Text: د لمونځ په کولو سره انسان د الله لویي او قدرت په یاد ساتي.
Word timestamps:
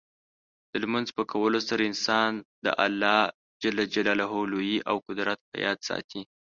د 0.71 0.73
لمونځ 0.83 1.07
په 1.17 1.23
کولو 1.31 1.59
سره 1.67 1.81
انسان 1.91 2.31
د 2.65 2.67
الله 2.85 3.19
لویي 4.53 4.77
او 4.89 4.95
قدرت 5.07 5.39
په 5.49 5.55
یاد 5.65 5.79
ساتي. 5.89 6.21